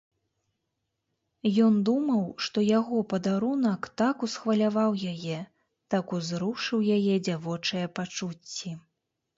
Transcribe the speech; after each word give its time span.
Ён 1.65 1.73
думаў, 1.89 2.23
што 2.45 2.57
яго 2.79 2.97
падарунак 3.13 3.81
так 4.03 4.15
усхваляваў 4.29 4.91
яе, 5.13 5.39
так 5.97 6.05
узрушыў 6.19 6.79
яе 6.99 7.15
дзявочыя 7.29 7.85
пачуцці. 7.99 8.77